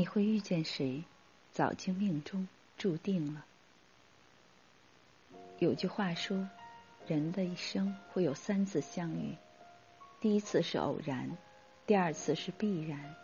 [0.00, 1.04] 你会遇见谁，
[1.52, 2.48] 早就命中
[2.78, 3.44] 注定了。
[5.58, 6.48] 有句话说，
[7.06, 9.34] 人的一生会有三次相遇，
[10.18, 11.36] 第一次是偶然，
[11.86, 13.14] 第二次是必然，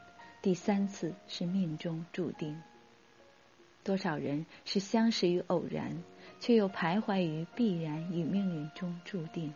[0.42, 2.60] 第三次是命中注定。
[3.82, 6.04] 多少人是相识于偶然，
[6.40, 9.54] 却又徘徊于必然与命运中注定。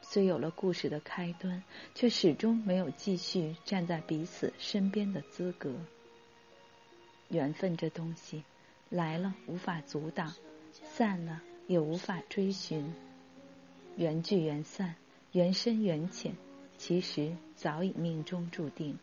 [0.00, 1.62] 虽有了故事的开端，
[1.94, 5.74] 却始终没有继续站在彼此身边的资格。
[7.32, 8.44] 缘分这东西，
[8.88, 10.32] 来了无法阻挡，
[10.84, 11.42] 散了。
[11.68, 12.92] 也无法追寻，
[13.96, 14.96] 缘聚缘散，
[15.30, 16.34] 缘深缘浅，
[16.76, 18.98] 其实早已命中注定。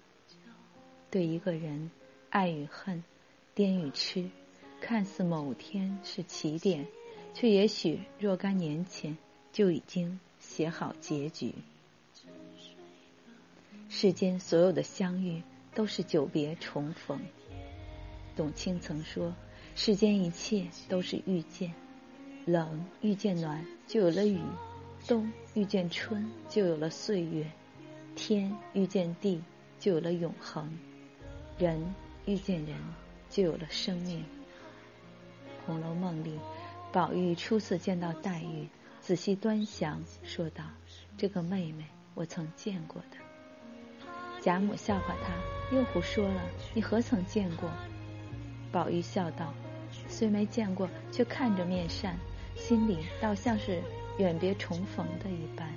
[1.09, 1.89] 对一个人，
[2.29, 3.03] 爱与恨，
[3.55, 4.29] 癫与痴，
[4.81, 6.85] 看似某天是起点，
[7.33, 9.17] 却也许若干年前
[9.53, 11.55] 就已经写好结局。
[13.87, 15.41] 世间所有的相遇，
[15.73, 17.19] 都是久别重逢。
[18.39, 19.35] 董卿曾说
[19.75, 21.73] ：“世间一切都是遇见。”
[22.47, 24.39] 冷遇见暖，就有了雨；
[25.05, 27.43] 冬遇见春，就有了岁月；
[28.15, 29.43] 天遇见地，
[29.77, 30.69] 就有了永恒；
[31.57, 31.93] 人
[32.25, 32.77] 遇见人，
[33.29, 34.19] 就有了生命。
[35.65, 36.39] 《红楼梦》里，
[36.93, 38.69] 宝玉初次见到黛玉，
[39.01, 40.63] 仔细端详，说道
[41.19, 43.17] ：“这个妹妹，我曾见过的。”
[44.39, 45.33] 贾母笑话他
[45.75, 46.41] ：“又胡说了，
[46.73, 47.69] 你何曾见过？”
[48.71, 49.53] 宝玉笑道
[50.07, 52.17] ：“虽没见过，却看着面善。”
[52.55, 53.81] 心里倒像是
[54.17, 55.73] 远别重逢的一般。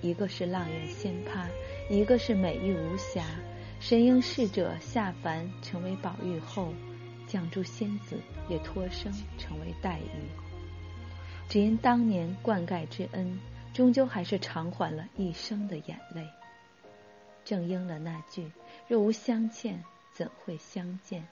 [0.00, 1.46] 一个是阆苑仙葩，
[1.90, 3.24] 一个是美玉无瑕。
[3.80, 6.72] 神瑛侍者下凡成为宝玉后，
[7.26, 8.16] 绛珠仙子
[8.48, 10.30] 也托生成为黛玉。
[11.48, 13.36] 只因当年灌溉之恩，
[13.74, 16.24] 终究还是偿还了一生的眼泪。
[17.44, 18.48] 正应了那句：
[18.86, 19.82] 若无相欠，
[20.12, 21.26] 怎会相见？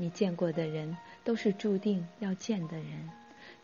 [0.00, 3.10] 你见过的人，都是注定要见的人；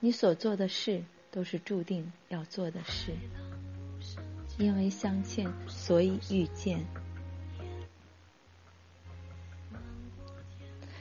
[0.00, 3.12] 你所做的事，都是注定要做的事。
[4.58, 6.84] 因为相欠，所以遇见。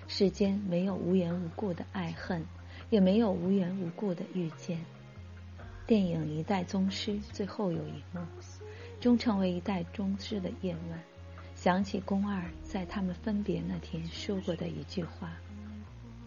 [0.08, 2.46] 世间没有无缘无故的爱恨，
[2.92, 4.86] 也没有无缘无故的遇见。
[5.88, 8.22] 电影《一代宗师》最后有一幕，
[9.02, 11.13] 终成为一代宗师的叶问。
[11.64, 15.32] 想起宫二在他们分别那天说过的一句话：“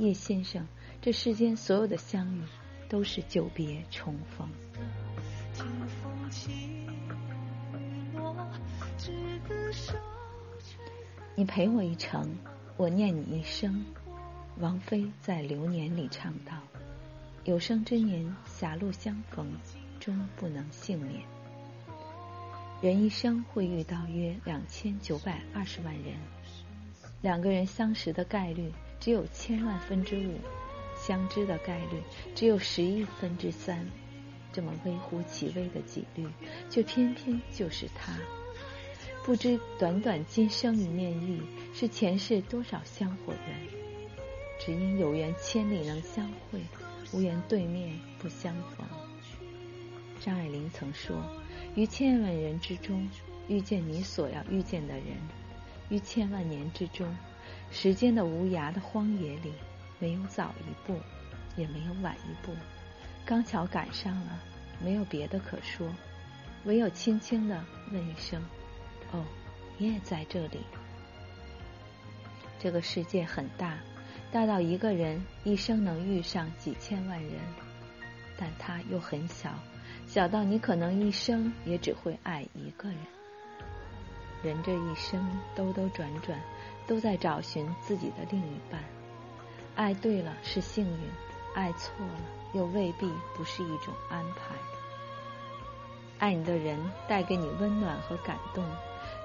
[0.01, 0.67] 叶先生，
[1.03, 2.41] 这世间所有的相遇，
[2.89, 4.49] 都是久别重逢。”
[11.37, 12.35] 你陪我一程，
[12.79, 13.85] 我念你一生。
[14.59, 16.55] 王菲在《流年》里唱道
[17.45, 19.47] ：“有生之年，狭路相逢，
[20.01, 21.21] 终不能幸免。”
[22.83, 26.15] 人一生会遇到约两千九百二十万人，
[27.23, 28.71] 两个人相识的概率
[29.01, 30.35] 只有千万分之五，
[30.95, 32.03] 相知的概率
[32.35, 33.87] 只有十亿分之三，
[34.53, 36.29] 这么微乎其微的几率，
[36.69, 38.15] 却偏偏就是他。
[39.25, 41.41] 不知短短今生一面遇，
[41.73, 43.69] 是前世多少香火缘。
[44.61, 46.61] 只因有缘千里能相会，
[47.13, 48.87] 无缘对面不相逢。
[50.21, 51.17] 张爱玲曾说。
[51.77, 53.07] 于千万人之中
[53.49, 55.05] 遇见你所要遇见的人，
[55.91, 57.07] 于千万年之中，
[57.71, 59.53] 时间的无涯的荒野里，
[59.99, 60.99] 没有早一步，
[61.55, 62.53] 也没有晚一步，
[63.27, 64.43] 刚巧赶上了，
[64.83, 65.87] 没有别的可说，
[66.65, 67.63] 唯有轻轻的
[67.93, 68.43] 问一声
[69.13, 69.23] ：“哦，
[69.77, 70.61] 你也在这里。”
[72.59, 73.79] 这个世界很大，
[74.33, 77.33] 大到一个人一生能遇上几千万人，
[78.39, 79.51] 但它又很小。
[80.07, 82.99] 小到你可能一生也只会爱一个人。
[84.43, 86.39] 人这一生兜兜转转，
[86.87, 88.83] 都在找寻自己的另一半。
[89.75, 91.11] 爱对了是幸运，
[91.55, 92.21] 爱错了
[92.53, 94.55] 又未必不是一种安排。
[96.19, 96.79] 爱你的人
[97.09, 98.65] 带给你温暖和感动，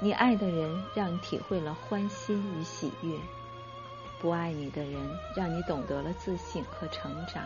[0.01, 3.17] 你爱的人让你体会了欢欣与喜悦。
[4.19, 4.99] 不爱你的人
[5.35, 7.45] 让你懂得了自信和成长，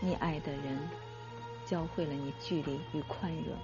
[0.00, 0.78] 你爱的人。
[1.64, 3.56] 教会了你距离与宽容。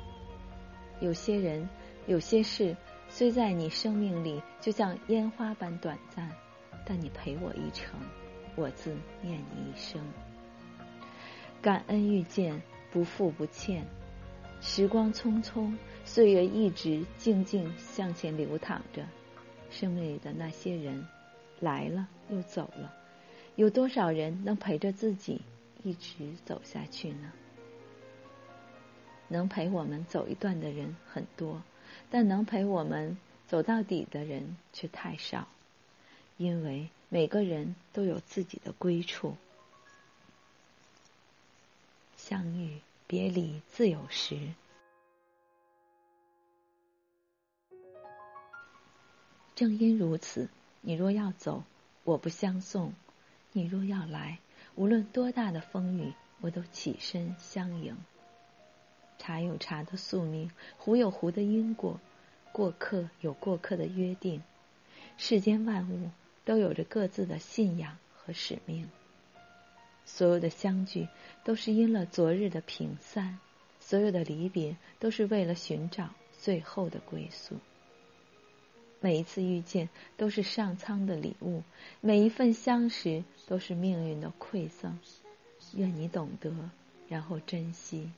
[1.00, 1.68] 有些人，
[2.06, 2.76] 有些事，
[3.08, 6.30] 虽在你生命里就像烟花般短暂，
[6.84, 7.98] 但你陪我一程，
[8.56, 10.00] 我自念你一生。
[11.62, 12.60] 感恩遇见，
[12.90, 13.84] 不负不欠。
[14.60, 15.74] 时光匆匆，
[16.04, 19.06] 岁月一直静静向前流淌着。
[19.70, 21.06] 生命里的那些人，
[21.60, 22.92] 来了又走了，
[23.56, 25.40] 有多少人能陪着自己
[25.82, 27.32] 一直走下去呢？
[29.30, 31.62] 能陪我们走一段的人很多，
[32.10, 33.16] 但能陪我们
[33.48, 35.48] 走到底的人却太少。
[36.36, 39.36] 因为每个人都有自己的归处。
[42.16, 44.38] 相遇别离自有时。
[49.54, 50.48] 正因如此，
[50.80, 51.62] 你若要走，
[52.04, 52.92] 我不相送；
[53.52, 54.38] 你若要来，
[54.74, 57.96] 无论多大的风雨，我都起身相迎。
[59.30, 62.00] 茶有茶的宿命，壶有壶的因果，
[62.50, 64.42] 过客有过客的约定。
[65.18, 66.10] 世间万物
[66.44, 68.88] 都有着各自的信仰和使命。
[70.04, 71.06] 所有的相聚
[71.44, 73.38] 都是因了昨日的平散，
[73.78, 76.10] 所有的离别都是为了寻找
[76.40, 77.54] 最后的归宿。
[78.98, 81.62] 每一次遇见都是上苍的礼物，
[82.00, 84.98] 每一份相识都是命运的馈赠。
[85.74, 86.52] 愿你懂得，
[87.08, 88.10] 然后珍惜。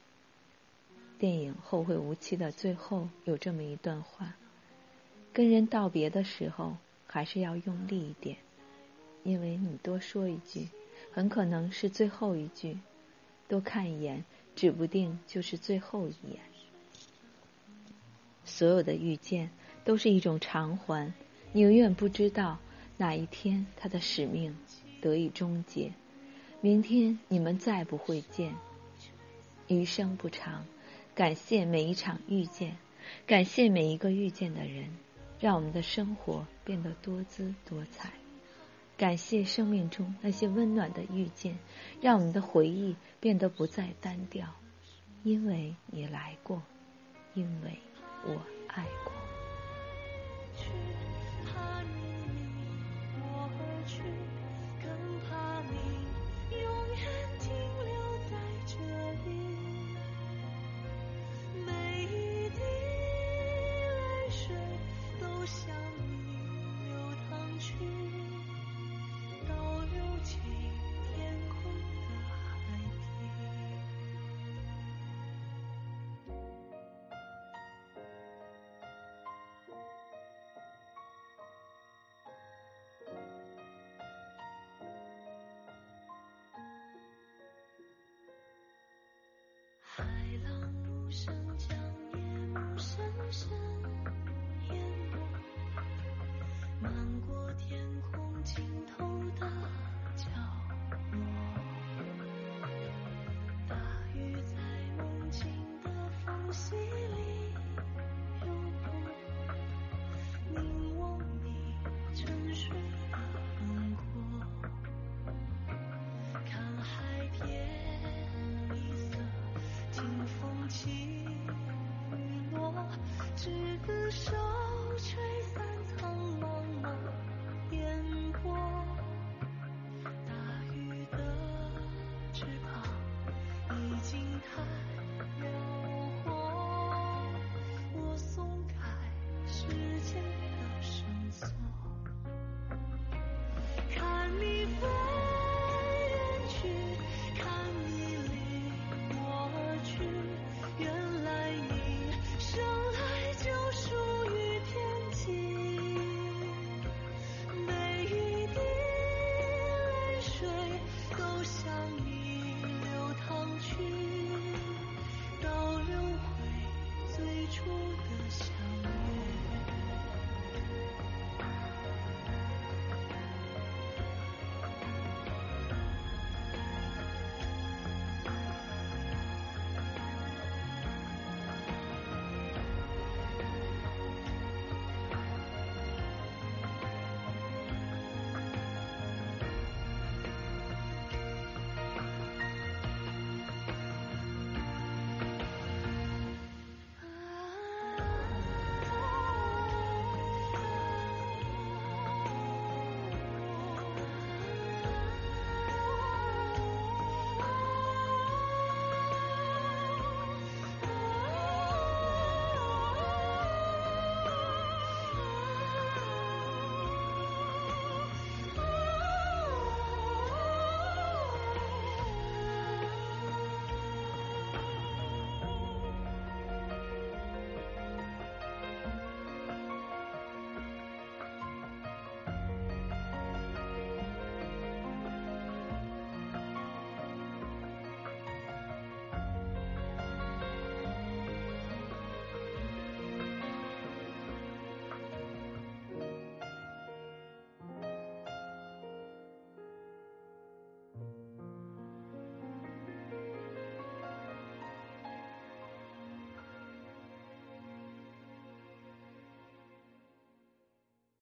[1.22, 4.34] 电影《后会无期》的最后有这么一段话：
[5.32, 6.76] 跟人道别的时候，
[7.06, 8.38] 还是要用力一点，
[9.22, 10.66] 因为你多说一句，
[11.12, 12.76] 很可能是最后一句；
[13.46, 14.24] 多看一眼，
[14.56, 16.40] 指不定就是最后一眼。
[18.44, 19.48] 所有的遇见。
[19.84, 21.12] 都是一种偿还，
[21.52, 22.58] 你永远不知道
[22.96, 24.56] 哪一天他的使命
[25.00, 25.92] 得以终结。
[26.60, 28.54] 明天你们再不会见，
[29.68, 30.66] 余生不长。
[31.14, 32.76] 感谢每一场遇见，
[33.26, 34.88] 感谢每一个遇见的人，
[35.38, 38.10] 让我们的生活变得多姿多彩。
[38.96, 41.58] 感谢生命中那些温暖的遇见，
[42.00, 44.48] 让我们的回忆变得不再单调。
[45.22, 46.62] 因为你来过，
[47.34, 47.71] 因为